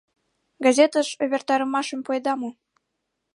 Газетыш 0.65 1.07
увертарымашым 1.23 1.99
пуэда 2.05 2.33
мо? 2.39 2.49